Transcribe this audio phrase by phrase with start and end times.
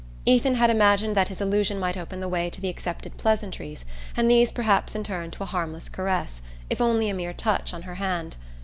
[0.25, 3.85] Ethan had imagined that his allusion might open the way to the accepted pleasantries,
[4.17, 7.83] and these perhaps in turn to a harmless caress, if only a mere touch on
[7.83, 8.35] her hand.